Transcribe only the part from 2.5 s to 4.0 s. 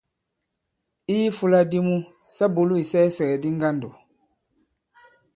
bùlu isɛɛsɛ̀gɛ̀di ŋgandò.